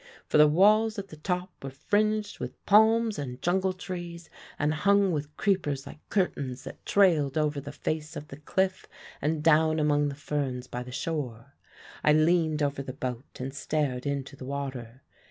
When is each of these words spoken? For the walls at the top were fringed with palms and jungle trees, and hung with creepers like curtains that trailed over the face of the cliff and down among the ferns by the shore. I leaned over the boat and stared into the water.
For 0.25 0.39
the 0.39 0.47
walls 0.47 0.97
at 0.97 1.09
the 1.09 1.15
top 1.15 1.63
were 1.63 1.69
fringed 1.69 2.39
with 2.39 2.65
palms 2.65 3.19
and 3.19 3.39
jungle 3.39 3.71
trees, 3.71 4.31
and 4.57 4.73
hung 4.73 5.11
with 5.11 5.37
creepers 5.37 5.85
like 5.85 5.99
curtains 6.09 6.63
that 6.63 6.83
trailed 6.87 7.37
over 7.37 7.61
the 7.61 7.71
face 7.71 8.15
of 8.15 8.29
the 8.29 8.37
cliff 8.37 8.87
and 9.21 9.43
down 9.43 9.77
among 9.79 10.07
the 10.09 10.15
ferns 10.15 10.65
by 10.65 10.81
the 10.81 10.91
shore. 10.91 11.53
I 12.03 12.13
leaned 12.13 12.63
over 12.63 12.81
the 12.81 12.93
boat 12.93 13.39
and 13.39 13.53
stared 13.53 14.07
into 14.07 14.35
the 14.35 14.45
water. 14.45 15.03